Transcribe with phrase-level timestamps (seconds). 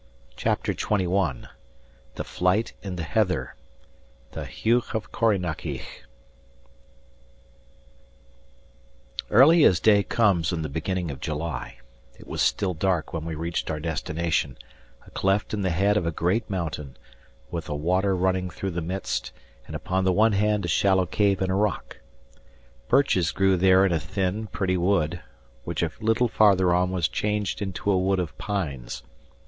[0.35, 1.47] CHAPTER XXI
[2.15, 3.53] THE FLIGHT IN THE HEATHER:
[4.31, 5.85] THE HEUGH OF CORRYNAKIEGH
[9.29, 11.77] Early as day comes in the beginning of July,
[12.17, 14.57] it was still dark when we reached our destination,
[15.05, 16.97] a cleft in the head of a great mountain,
[17.51, 19.31] with a water running through the midst,
[19.67, 21.99] and upon the one hand a shallow cave in a rock.
[22.87, 25.21] Birches grew there in a thin, pretty wood,
[25.63, 29.03] which a little farther on was changed into a wood of pines.